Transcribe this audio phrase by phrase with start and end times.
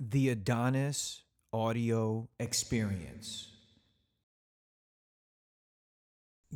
[0.00, 3.48] The Adonis Audio Experience.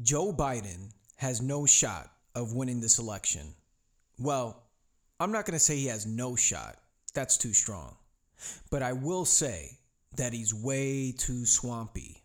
[0.01, 3.53] Joe Biden has no shot of winning this election.
[4.17, 4.63] Well,
[5.19, 6.77] I'm not going to say he has no shot.
[7.15, 7.97] That's too strong.
[8.71, 9.77] But I will say
[10.17, 12.22] that he's way too swampy.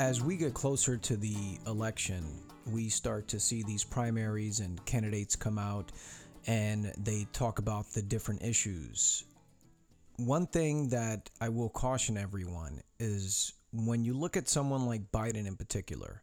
[0.00, 2.24] As we get closer to the election,
[2.64, 5.92] we start to see these primaries and candidates come out
[6.46, 9.24] and they talk about the different issues.
[10.16, 15.46] One thing that I will caution everyone is when you look at someone like Biden
[15.46, 16.22] in particular,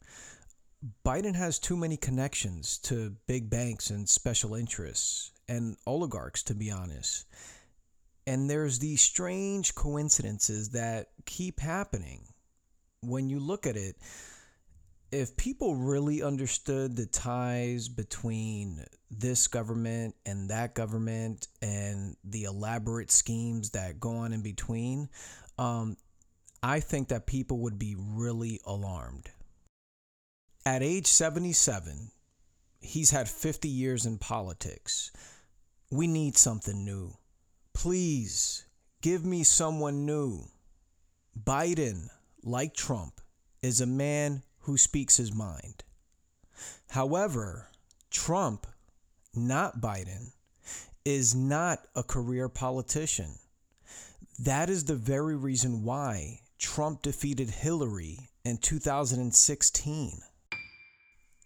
[1.05, 6.72] Biden has too many connections to big banks and special interests and oligarchs, to be
[6.72, 7.28] honest.
[8.25, 12.30] And there's these strange coincidences that keep happening
[13.02, 13.95] when you look at it,
[15.12, 23.09] if people really understood the ties between this government and that government and the elaborate
[23.09, 25.08] schemes that go on in between,
[25.58, 25.95] um,
[26.62, 29.30] I think that people would be really alarmed.
[30.66, 32.12] At age 77,
[32.81, 35.12] he's had 50 years in politics.
[35.90, 37.14] We need something new.
[37.73, 38.66] Please
[39.02, 40.42] give me someone new.
[41.42, 42.09] Biden,
[42.44, 43.22] like Trump,
[43.62, 45.84] is a man who speaks his mind.
[46.90, 47.70] However,
[48.10, 48.68] Trump,
[49.36, 50.32] not Biden,
[51.06, 53.36] is not a career politician.
[54.40, 60.22] That is the very reason why Trump defeated Hillary in 2016.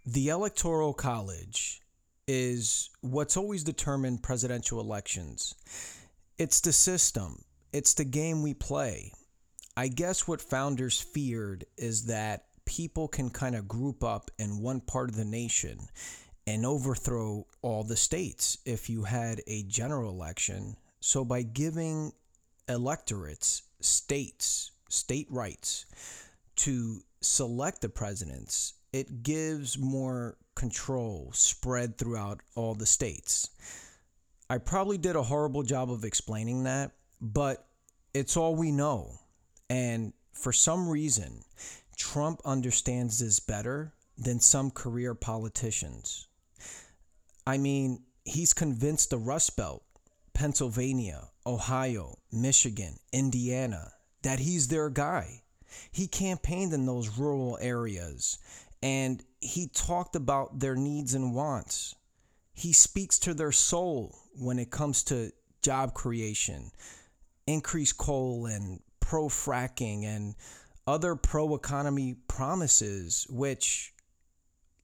[0.05, 1.81] The Electoral College
[2.27, 5.53] is what's always determined presidential elections.
[6.37, 9.11] It's the system, it's the game we play.
[9.77, 14.81] I guess what founders feared is that people can kind of group up in one
[14.81, 15.79] part of the nation
[16.45, 20.75] and overthrow all the states if you had a general election.
[20.99, 22.11] So, by giving
[22.67, 25.85] electorates states, state rights
[26.57, 33.49] to select the presidents, it gives more control spread throughout all the states.
[34.49, 37.65] I probably did a horrible job of explaining that, but
[38.13, 39.20] it's all we know.
[39.71, 41.45] And for some reason,
[41.95, 46.27] Trump understands this better than some career politicians.
[47.47, 49.81] I mean, he's convinced the Rust Belt,
[50.33, 53.93] Pennsylvania, Ohio, Michigan, Indiana,
[54.23, 55.41] that he's their guy.
[55.89, 58.39] He campaigned in those rural areas
[58.83, 61.95] and he talked about their needs and wants.
[62.53, 66.71] He speaks to their soul when it comes to job creation,
[67.47, 70.35] increased coal and pro fracking and
[70.87, 73.93] other pro economy promises, which,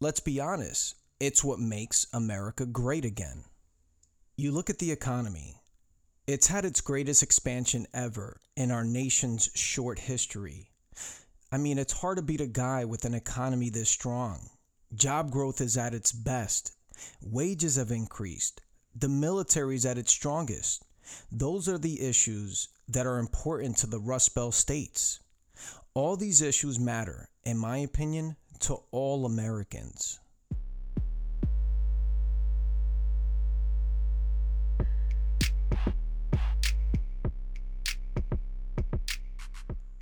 [0.01, 3.45] let's be honest, it's what makes America great again.
[4.35, 5.55] You look at the economy,
[6.27, 10.71] it's had its greatest expansion ever in our nation's short history.
[11.49, 14.49] I mean, it's hard to beat a guy with an economy this strong.
[14.93, 16.73] Job growth is at its best,
[17.21, 18.59] wages have increased,
[18.93, 20.83] the military is at its strongest.
[21.31, 25.19] Those are the issues that are important to the Rust Belt states.
[25.93, 30.19] All these issues matter, in my opinion, to all Americans.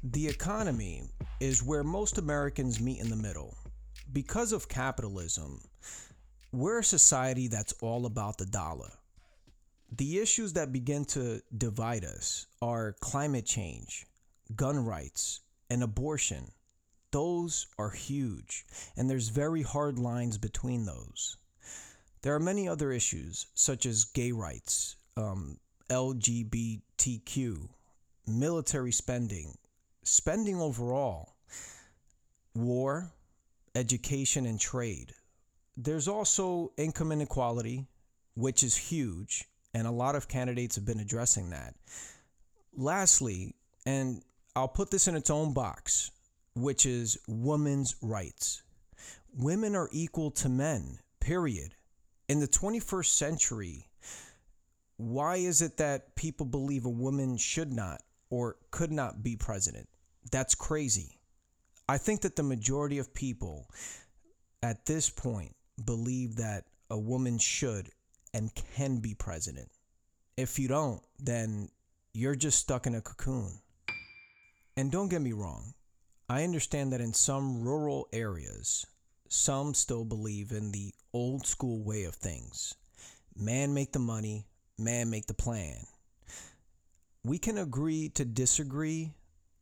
[0.04, 1.04] The economy
[1.40, 3.58] is where most Americans meet in the middle.
[4.14, 5.60] Because of capitalism,
[6.54, 8.92] we're a society that's all about the dollar.
[9.92, 14.06] The issues that begin to divide us are climate change,
[14.56, 16.52] gun rights, and abortion.
[17.12, 18.66] Those are huge,
[18.98, 21.38] and there's very hard lines between those.
[22.22, 25.60] There are many other issues, such as gay rights, um,
[25.90, 27.70] LGBTQ,
[28.28, 29.56] military spending,
[30.04, 31.36] spending overall,
[32.56, 33.14] war,
[33.76, 35.14] education, and trade.
[35.78, 37.86] There's also income inequality,
[38.36, 39.46] which is huge,
[39.76, 41.76] and a lot of candidates have been addressing that.
[42.76, 43.54] Lastly,
[43.86, 44.24] and
[44.56, 46.10] I'll put this in its own box,
[46.56, 48.64] which is women's rights.
[49.38, 51.76] Women are equal to men, period.
[52.28, 53.88] In the 21st century,
[54.98, 59.88] why is it that people believe a woman should not or could not be president?
[60.32, 61.20] That's crazy.
[61.88, 63.68] I think that the majority of people
[64.66, 65.56] at this point,
[65.86, 67.90] believe that a woman should
[68.36, 69.70] and can be president.
[70.36, 71.70] If you don't, then
[72.14, 73.62] you're just stuck in a cocoon.
[74.76, 75.74] And don't get me wrong,
[76.28, 78.86] I understand that in some rural areas,
[79.30, 82.76] some still believe in the old school way of things
[83.38, 84.46] man make the money,
[84.78, 85.78] man make the plan.
[87.24, 89.14] We can agree to disagree.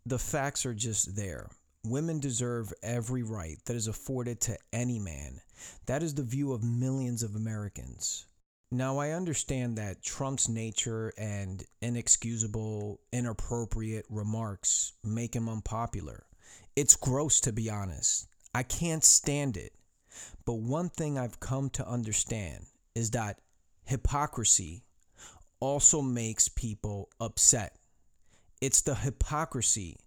[0.07, 1.47] The facts are just there.
[1.85, 5.41] Women deserve every right that is afforded to any man.
[5.85, 8.25] That is the view of millions of Americans.
[8.73, 16.25] Now, I understand that Trump's nature and inexcusable, inappropriate remarks make him unpopular.
[16.75, 18.27] It's gross, to be honest.
[18.55, 19.73] I can't stand it.
[20.43, 22.65] But one thing I've come to understand
[22.95, 23.41] is that
[23.85, 24.81] hypocrisy
[25.59, 27.75] also makes people upset.
[28.59, 29.99] It's the hypocrisy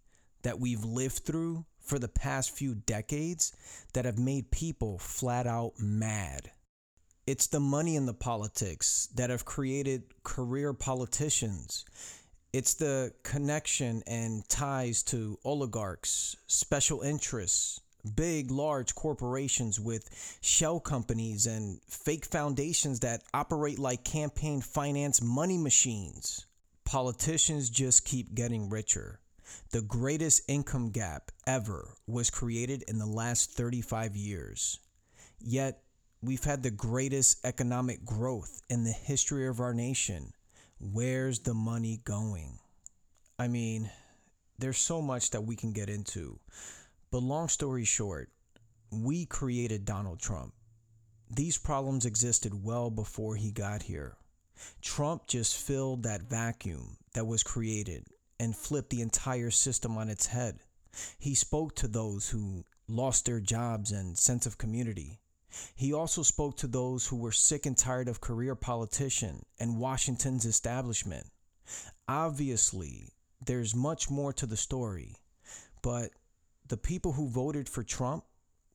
[0.43, 3.53] that we've lived through for the past few decades
[3.93, 6.51] that have made people flat out mad.
[7.27, 11.85] It's the money in the politics that have created career politicians.
[12.53, 17.81] It's the connection and ties to oligarchs, special interests,
[18.15, 25.59] big, large corporations with shell companies and fake foundations that operate like campaign finance money
[25.59, 26.47] machines.
[26.85, 29.19] Politicians just keep getting richer.
[29.73, 34.79] The greatest income gap ever was created in the last 35 years.
[35.41, 35.83] Yet,
[36.23, 40.33] We've had the greatest economic growth in the history of our nation.
[40.81, 42.59] Where's the money going?
[43.39, 43.91] I mean,
[44.59, 46.39] there's so much that we can get into.
[47.11, 48.31] But long story short,
[48.91, 50.55] we created Donald Trump.
[51.31, 54.17] These problems existed well before he got here.
[54.81, 58.07] Trump just filled that vacuum that was created
[58.41, 60.61] and flipped the entire system on its head.
[61.19, 65.21] He spoke to those who lost their jobs and sense of community.
[65.75, 70.45] He also spoke to those who were sick and tired of career politician and Washington's
[70.45, 71.27] establishment.
[72.09, 73.13] Obviously,
[73.45, 75.17] there's much more to the story,
[75.83, 76.11] but
[76.69, 78.25] the people who voted for Trump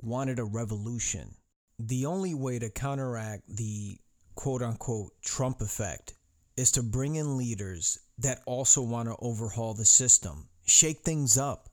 [0.01, 1.35] wanted a revolution.
[1.79, 3.97] The only way to counteract the
[4.35, 6.13] quote unquote Trump effect
[6.57, 11.69] is to bring in leaders that also want to overhaul the system, shake things up,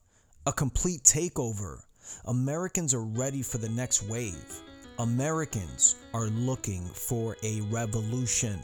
[0.47, 1.83] a complete takeover.
[2.25, 4.63] Americans are ready for the next wave.
[5.01, 8.59] Americans are looking for a revolution.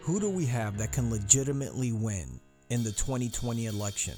[0.00, 2.40] Who do we have that can legitimately win
[2.70, 4.14] in the 2020 election?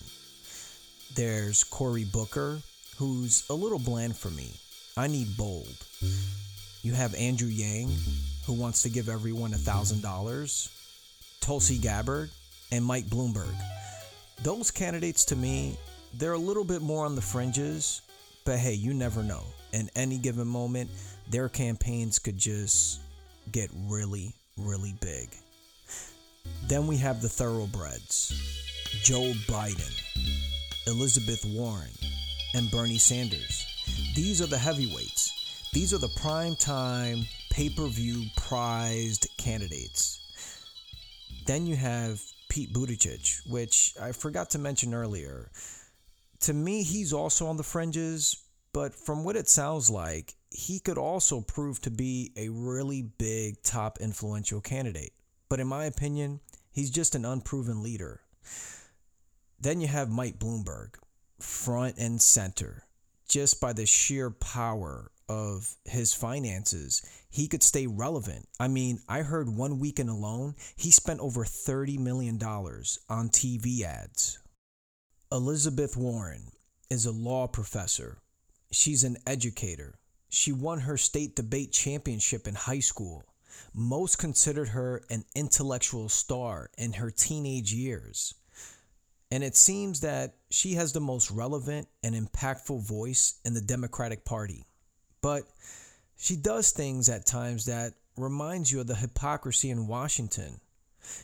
[1.17, 2.61] There's Cory Booker,
[2.97, 4.53] who's a little bland for me.
[4.97, 5.75] I need bold.
[6.83, 7.91] You have Andrew Yang,
[8.47, 10.71] who wants to give everyone $1,000,
[11.41, 12.31] Tulsi Gabbard,
[12.71, 13.57] and Mike Bloomberg.
[14.45, 15.77] Those candidates to me,
[16.15, 18.03] they're a little bit more on the fringes,
[18.45, 20.91] but hey, you never know in any given moment,
[21.29, 23.01] their campaigns could just
[23.53, 25.31] get really, really big.
[26.67, 28.33] Then we have the thoroughbreds
[29.03, 29.93] Joe Biden,
[30.87, 31.91] Elizabeth Warren,
[32.55, 33.67] and Bernie Sanders.
[34.15, 35.69] These are the heavyweights.
[35.73, 40.19] These are the prime time, pay per view prized candidates.
[41.47, 45.51] Then you have Pete Buttigieg, which I forgot to mention earlier.
[46.41, 48.37] To me, he's also on the fringes,
[48.73, 53.63] but from what it sounds like, he could also prove to be a really big,
[53.63, 55.13] top influential candidate.
[55.49, 58.21] But in my opinion, he's just an unproven leader.
[59.61, 60.95] Then you have Mike Bloomberg,
[61.41, 62.85] front and center.
[63.29, 68.49] Just by the sheer power of his finances, he could stay relevant.
[68.59, 74.39] I mean, I heard one weekend alone, he spent over $30 million on TV ads.
[75.31, 76.51] Elizabeth Warren
[76.89, 78.19] is a law professor
[78.71, 79.99] She's an educator.
[80.29, 83.25] She won her state debate championship in high school.
[83.75, 88.35] Most considered her an intellectual star in her teenage years.
[89.33, 94.25] And it seems that she has the most relevant and impactful voice in the Democratic
[94.25, 94.67] Party.
[95.21, 95.45] But
[96.17, 100.61] she does things at times that reminds you of the hypocrisy in Washington.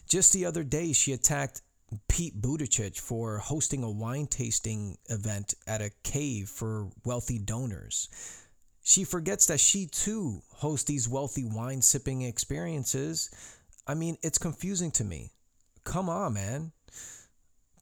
[0.08, 1.62] Just the other day, she attacked
[2.08, 8.08] Pete Buttigieg for hosting a wine tasting event at a cave for wealthy donors.
[8.82, 13.30] She forgets that she too hosts these wealthy wine sipping experiences.
[13.86, 15.30] I mean, it's confusing to me.
[15.84, 16.72] Come on, man.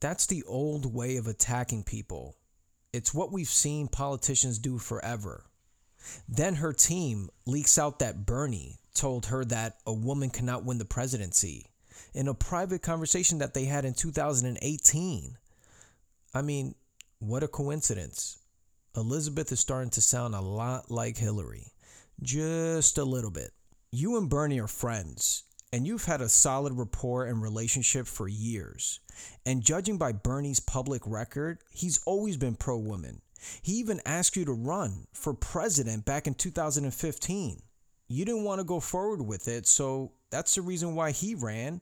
[0.01, 2.37] That's the old way of attacking people.
[2.93, 5.45] It's what we've seen politicians do forever.
[6.29, 10.85] Then her team leaks out that Bernie told her that a woman cannot win the
[10.85, 11.67] presidency
[12.15, 15.37] in a private conversation that they had in 2018.
[16.33, 16.75] I mean,
[17.19, 18.39] what a coincidence.
[18.97, 21.73] Elizabeth is starting to sound a lot like Hillary.
[22.23, 23.51] Just a little bit.
[23.91, 29.01] You and Bernie are friends, and you've had a solid rapport and relationship for years.
[29.45, 33.21] And judging by Bernie's public record, he's always been pro woman.
[33.63, 37.63] He even asked you to run for president back in 2015.
[38.07, 41.81] You didn't want to go forward with it, so that's the reason why he ran.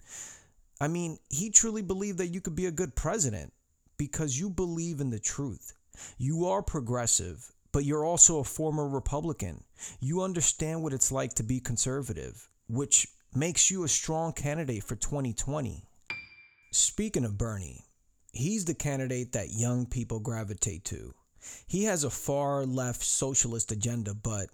[0.80, 3.52] I mean, he truly believed that you could be a good president
[3.96, 5.72] because you believe in the truth.
[6.18, 9.64] You are progressive, but you're also a former Republican.
[10.00, 14.96] You understand what it's like to be conservative, which makes you a strong candidate for
[14.96, 15.84] 2020.
[16.70, 17.84] Speaking of Bernie,
[18.32, 21.14] he's the candidate that young people gravitate to.
[21.66, 24.48] He has a far left socialist agenda, but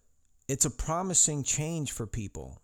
[0.49, 2.63] it's a promising change for people.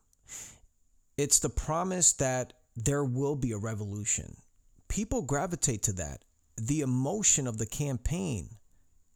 [1.16, 4.36] It's the promise that there will be a revolution.
[4.88, 6.24] People gravitate to that.
[6.56, 8.48] The emotion of the campaign,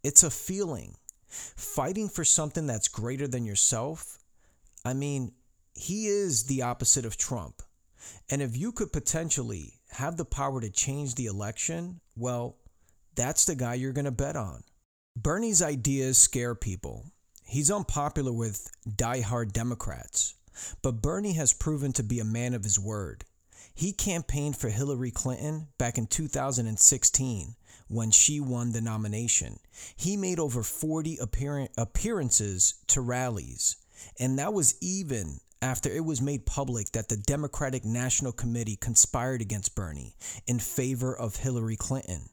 [0.05, 0.97] it's a feeling.
[1.27, 4.19] Fighting for something that's greater than yourself.
[4.85, 5.33] I mean,
[5.75, 7.63] he is the opposite of Trump.
[8.31, 12.57] And if you could potentially have the power to change the election, well,
[13.15, 14.63] that's the guy you're going to bet on.
[15.17, 17.07] Bernie's ideas scare people.
[17.51, 20.35] He's unpopular with die-hard Democrats,
[20.83, 23.25] but Bernie has proven to be a man of his word.
[23.75, 27.55] He campaigned for Hillary Clinton back in 2016
[27.89, 29.61] when she won the nomination.
[29.97, 31.19] He made over 40
[31.79, 33.77] appearances to rallies,
[34.21, 39.41] and that was even after it was made public that the Democratic National Committee conspired
[39.41, 40.15] against Bernie
[40.47, 42.29] in favor of Hillary Clinton,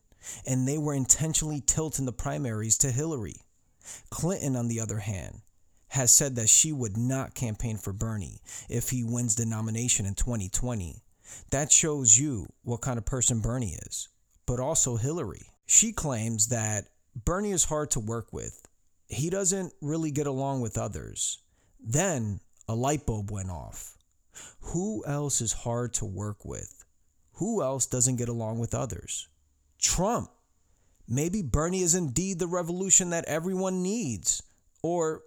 [0.45, 3.37] and they were intentionally tilting the primaries to Hillary.
[4.09, 5.41] Clinton, on the other hand,
[5.89, 10.15] has said that she would not campaign for Bernie if he wins the nomination in
[10.15, 11.01] 2020.
[11.51, 14.09] That shows you what kind of person Bernie is,
[14.45, 15.47] but also Hillary.
[15.65, 18.61] She claims that Bernie is hard to work with.
[19.07, 21.39] He doesn't really get along with others.
[21.79, 23.97] Then a light bulb went off.
[24.61, 26.83] Who else is hard to work with?
[27.33, 29.27] Who else doesn't get along with others?
[29.79, 30.29] Trump.
[31.07, 34.41] Maybe Bernie is indeed the revolution that everyone needs,
[34.81, 35.21] or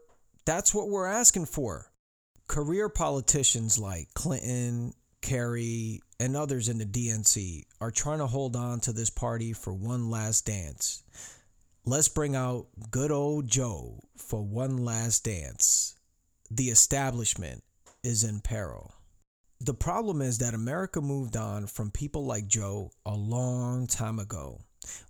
[0.44, 1.90] that's what we're asking for.
[2.48, 8.80] Career politicians like Clinton, Kerry, and others in the DNC are trying to hold on
[8.80, 11.02] to this party for one last dance.
[11.84, 15.98] Let's bring out good old Joe for one last dance
[16.50, 17.62] the establishment
[18.02, 18.94] is in peril.
[19.60, 24.60] The problem is that America moved on from people like Joe a long time ago.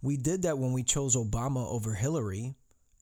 [0.03, 2.55] We did that when we chose Obama over Hillary,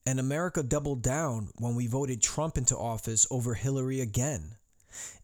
[0.06, 4.52] and America doubled down when we voted Trump into office over Hillary again.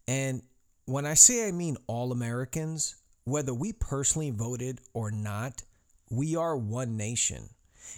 [0.07, 0.41] And
[0.85, 5.63] when I say I mean all Americans, whether we personally voted or not,
[6.09, 7.49] we are one nation.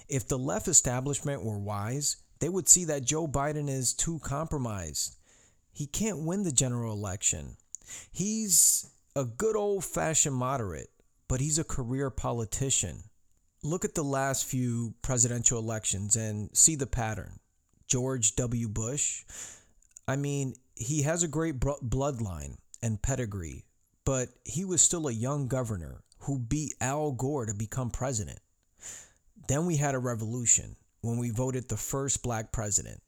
[0.07, 5.15] If the left establishment were wise, they would see that Joe Biden is too compromised.
[5.73, 7.57] He can't win the general election.
[8.11, 10.89] He's a good old fashioned moderate,
[11.27, 13.03] but he's a career politician.
[13.65, 17.39] Look at the last few presidential elections and see the pattern.
[17.87, 18.69] George W.
[18.69, 19.23] Bush,
[20.07, 23.65] I mean, he has a great bloodline and pedigree,
[24.05, 28.37] but he was still a young governor who beat Al Gore to become president.
[29.47, 33.01] Then we had a revolution when we voted the first black president,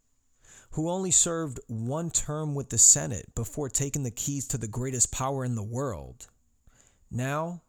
[0.72, 5.12] who only served one term with the Senate before taking the keys to the greatest
[5.12, 6.26] power in the world.
[7.12, 7.62] Now,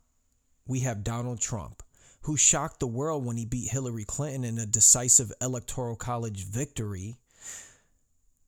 [0.66, 1.82] we have Donald Trump,
[2.28, 7.16] who shocked the world when he beat Hillary Clinton in a decisive electoral college victory.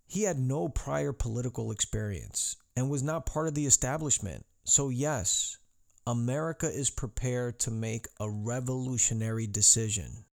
[0.06, 4.44] He had no prior political experience and was not part of the establishment.
[4.64, 5.56] So, yes,
[6.06, 10.26] America is prepared to make a revolutionary decision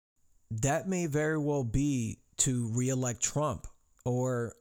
[0.51, 3.65] that may very well be to reelect Trump,
[4.03, 4.55] or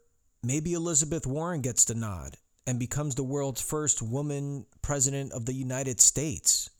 [0.44, 2.36] maybe Elizabeth Warren gets the nod
[2.68, 6.70] and becomes the world's first woman president of the United States.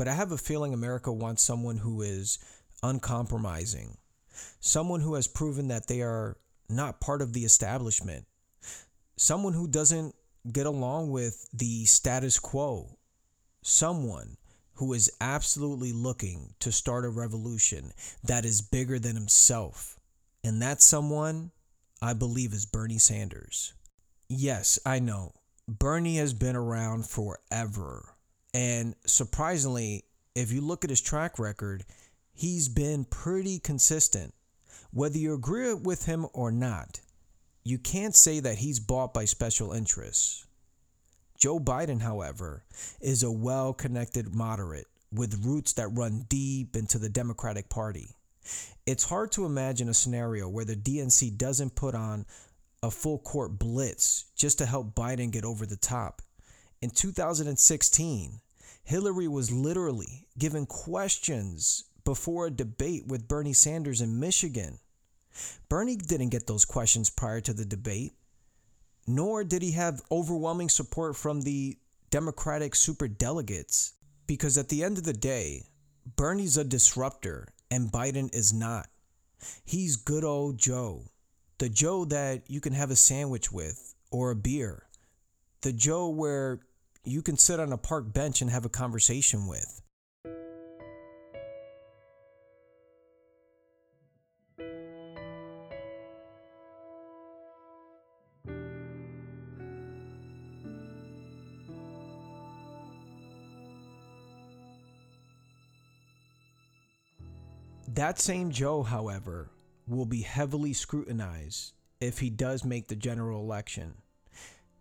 [0.00, 2.38] But I have a feeling America wants someone who is
[2.82, 3.98] uncompromising,
[4.58, 6.38] someone who has proven that they are
[6.70, 8.24] not part of the establishment,
[9.18, 10.14] someone who doesn't
[10.50, 12.96] get along with the status quo,
[13.60, 14.38] someone
[14.76, 17.92] who is absolutely looking to start a revolution
[18.24, 20.00] that is bigger than himself.
[20.42, 21.50] And that someone,
[22.00, 23.74] I believe, is Bernie Sanders.
[24.30, 25.34] Yes, I know.
[25.68, 28.14] Bernie has been around forever.
[28.52, 30.04] And surprisingly,
[30.34, 31.84] if you look at his track record,
[32.32, 34.34] he's been pretty consistent.
[34.92, 37.00] Whether you agree with him or not,
[37.62, 40.46] you can't say that he's bought by special interests.
[41.38, 42.64] Joe Biden, however,
[43.00, 48.08] is a well connected moderate with roots that run deep into the Democratic Party.
[48.86, 52.26] It's hard to imagine a scenario where the DNC doesn't put on
[52.82, 56.22] a full court blitz just to help Biden get over the top.
[56.82, 58.40] In 2016,
[58.84, 64.78] Hillary was literally given questions before a debate with Bernie Sanders in Michigan.
[65.68, 68.14] Bernie didn't get those questions prior to the debate,
[69.06, 71.76] nor did he have overwhelming support from the
[72.08, 73.92] Democratic superdelegates.
[74.26, 75.66] Because at the end of the day,
[76.16, 78.88] Bernie's a disruptor and Biden is not.
[79.66, 81.10] He's good old Joe.
[81.58, 84.86] The Joe that you can have a sandwich with or a beer.
[85.60, 86.60] The Joe where
[87.04, 89.80] you can sit on a park bench and have a conversation with.
[107.94, 109.50] That same Joe, however,
[109.88, 113.94] will be heavily scrutinized if he does make the general election.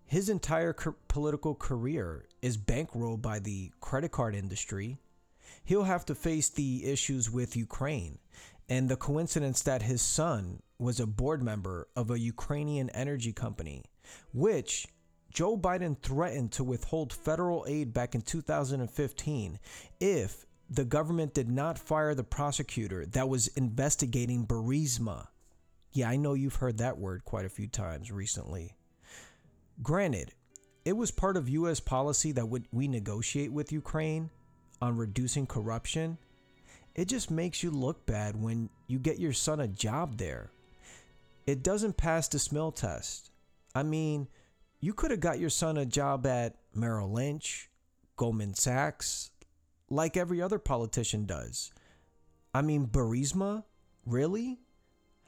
[0.09, 4.97] His entire co- political career is bankrolled by the credit card industry.
[5.63, 8.17] He'll have to face the issues with Ukraine
[8.67, 13.83] and the coincidence that his son was a board member of a Ukrainian energy company,
[14.33, 14.87] which
[15.31, 19.59] Joe Biden threatened to withhold federal aid back in 2015
[19.99, 25.27] if the government did not fire the prosecutor that was investigating Burisma.
[25.91, 28.73] Yeah, I know you've heard that word quite a few times recently.
[29.81, 30.33] Granted,
[30.85, 31.79] it was part of U.S.
[31.79, 34.29] policy that we negotiate with Ukraine
[34.81, 36.17] on reducing corruption.
[36.95, 40.51] It just makes you look bad when you get your son a job there.
[41.45, 43.31] It doesn't pass the smell test.
[43.73, 44.27] I mean,
[44.81, 47.69] you could have got your son a job at Merrill Lynch,
[48.15, 49.31] Goldman Sachs,
[49.89, 51.71] like every other politician does.
[52.53, 53.63] I mean, Burisma?
[54.05, 54.59] Really?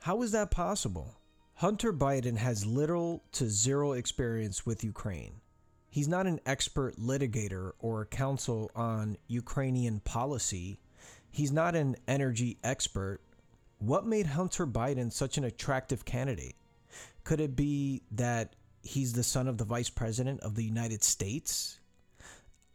[0.01, 1.15] How is that possible?
[1.61, 5.41] Hunter Biden has little to zero experience with Ukraine.
[5.91, 10.79] He's not an expert litigator or counsel on Ukrainian policy.
[11.29, 13.19] He's not an energy expert.
[13.77, 16.55] What made Hunter Biden such an attractive candidate?
[17.23, 21.79] Could it be that he's the son of the vice president of the United States?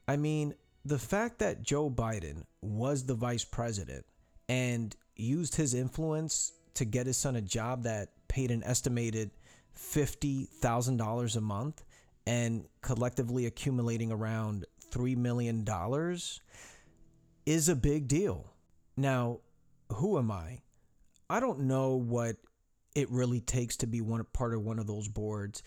[0.07, 4.07] I mean, the fact that Joe Biden was the vice president
[4.49, 9.31] and used his influence to get his son a job that paid an estimated
[9.77, 11.85] $50,000 a month
[12.27, 15.65] and collectively accumulating around $3 million
[17.45, 18.53] is a big deal.
[18.97, 19.41] Now,
[19.93, 20.61] who am I?
[21.29, 22.37] I don't know what
[22.95, 25.63] it really takes to be one part of one of those boards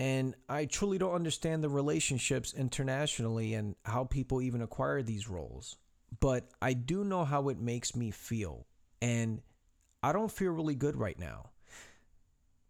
[0.00, 5.76] and I truly don't understand the relationships internationally and how people even acquire these roles.
[6.20, 8.66] But I do know how it makes me feel.
[9.02, 9.42] And
[10.02, 11.50] I don't feel really good right now.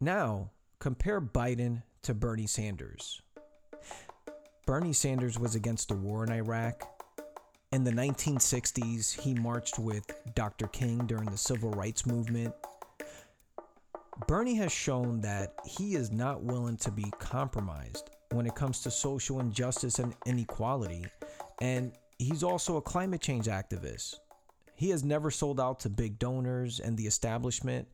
[0.02, 3.20] Now, compare Biden to Bernie Sanders.
[4.64, 6.88] Bernie Sanders was against the war in Iraq.
[7.70, 10.68] In the 1960s, he marched with Dr.
[10.68, 12.54] King during the civil rights movement.
[14.26, 18.90] Bernie has shown that he is not willing to be compromised when it comes to
[18.90, 21.04] social injustice and inequality,
[21.60, 24.14] and he's also a climate change activist.
[24.76, 27.86] He has never sold out to big donors and the establishment,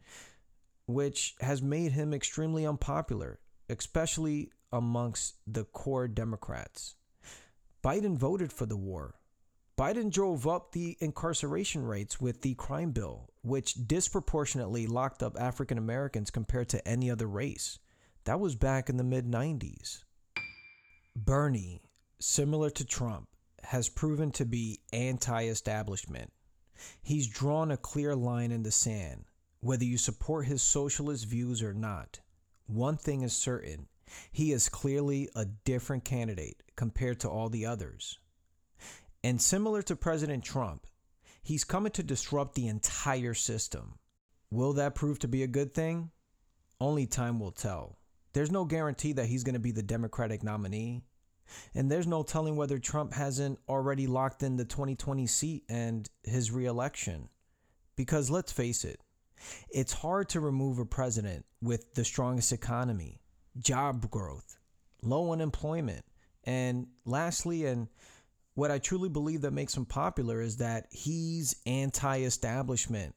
[0.86, 6.96] which has made him extremely unpopular, especially amongst the core Democrats.
[7.84, 9.16] Biden voted for the war,
[9.76, 15.76] Biden drove up the incarceration rates with the crime bill, which disproportionately locked up African
[15.76, 17.78] Americans compared to any other race.
[18.24, 20.02] That was back in the mid 90s.
[21.14, 21.82] Bernie,
[22.18, 23.28] similar to Trump,
[23.64, 26.32] has proven to be anti establishment.
[27.02, 29.24] He's drawn a clear line in the sand,
[29.60, 32.20] whether you support his socialist views or not.
[32.66, 33.88] One thing is certain
[34.30, 38.18] he is clearly a different candidate compared to all the others.
[39.24, 40.86] And similar to President Trump,
[41.42, 43.98] he's coming to disrupt the entire system.
[44.50, 46.10] Will that prove to be a good thing?
[46.80, 47.98] Only time will tell.
[48.32, 51.02] There's no guarantee that he's going to be the Democratic nominee.
[51.74, 56.50] And there's no telling whether Trump hasn't already locked in the 2020 seat and his
[56.50, 57.28] reelection.
[57.96, 59.00] Because let's face it,
[59.70, 63.20] it's hard to remove a president with the strongest economy,
[63.58, 64.58] job growth,
[65.02, 66.04] low unemployment,
[66.44, 67.88] and lastly, and
[68.54, 73.14] what I truly believe that makes him popular is that he's anti establishment.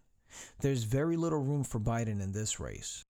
[0.62, 3.06] There's very little room for Biden in this race.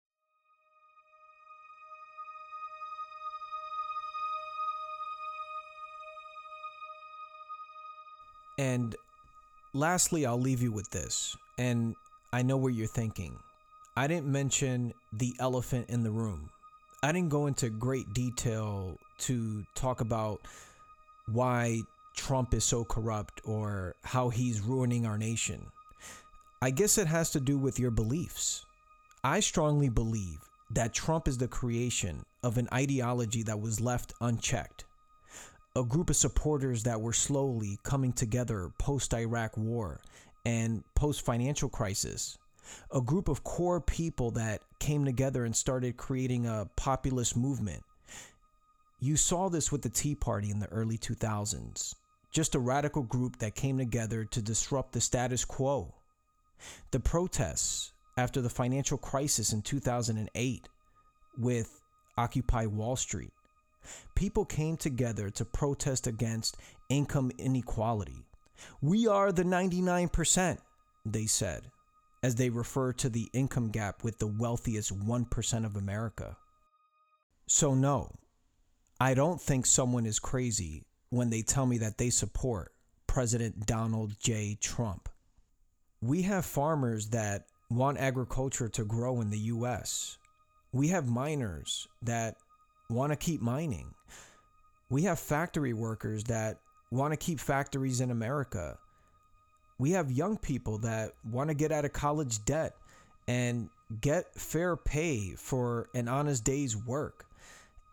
[8.58, 8.96] And
[9.74, 11.36] lastly, I'll leave you with this.
[11.58, 11.96] And
[12.38, 13.40] I know what you're thinking.
[13.96, 16.52] I didn't mention the elephant in the room.
[17.02, 20.42] I didn't go into great detail to talk about
[21.32, 21.82] why
[22.16, 25.66] Trump is so corrupt or how he's ruining our nation.
[26.62, 28.68] I guess it has to do with your beliefs.
[29.24, 30.38] I strongly believe
[30.70, 34.86] that Trump is the creation of an ideology that was left unchecked.
[35.76, 40.02] A group of supporters that were slowly coming together post Iraq war
[40.48, 42.38] and post financial crisis.
[42.94, 47.84] A group of core people that came together and started creating a populist movement.
[49.02, 51.96] You saw this with the Tea Party in the early 2000s.
[52.32, 55.94] Just a radical group that came together to disrupt the status quo.
[56.92, 60.70] The protests after the financial crisis in 2008
[61.38, 61.82] with
[62.18, 63.34] Occupy Wall Street.
[64.16, 66.56] People came together to protest against
[66.90, 68.27] income inequality.
[68.82, 70.58] We are the 99%,
[71.06, 71.64] they said,
[72.24, 76.38] as they refer to the income gap with the wealthiest 1% of America.
[77.48, 78.12] So, no,
[79.00, 82.74] I don't think someone is crazy when they tell me that they support
[83.08, 84.58] President Donald J.
[84.60, 85.10] Trump.
[86.02, 90.18] We have farmers that want agriculture to grow in the US.
[90.72, 92.36] We have miners that
[92.90, 93.94] want to keep mining.
[94.90, 96.60] We have factory workers that
[96.92, 98.78] want to keep factories in America.
[99.80, 102.76] We have young people that want to get out of college debt
[103.28, 103.70] and
[104.02, 107.26] get fair pay for an honest day's work.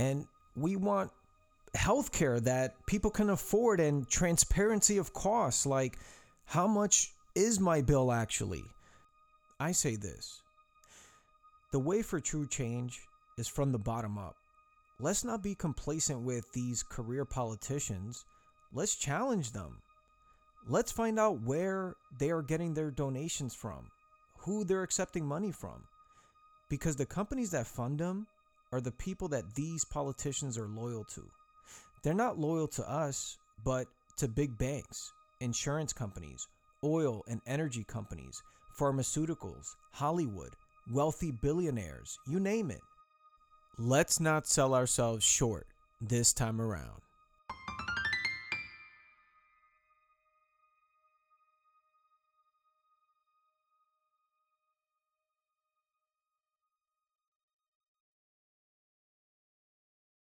[0.00, 0.26] And
[0.57, 1.11] we want
[1.76, 5.98] healthcare that people can afford and transparency of costs like
[6.44, 8.64] how much is my bill actually?
[9.59, 10.42] I say this
[11.72, 13.00] the way for true change
[13.37, 14.37] is from the bottom up.
[15.00, 18.24] Let's not be complacent with these career politicians.
[18.76, 19.80] Let's challenge them.
[20.66, 23.88] Let's find out where they are getting their donations from,
[24.38, 25.84] who they're accepting money from.
[26.68, 28.26] Because the companies that fund them
[28.72, 31.22] are the people that these politicians are loyal to.
[32.02, 36.48] They're not loyal to us, but to big banks, insurance companies,
[36.82, 38.42] oil and energy companies,
[38.76, 40.50] pharmaceuticals, Hollywood,
[40.92, 42.82] wealthy billionaires, you name it.
[43.78, 45.68] Let's not sell ourselves short
[46.00, 47.00] this time around.